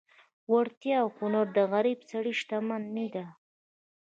[0.51, 3.25] وړتیا او هنر د غریب سړي شتمني ده.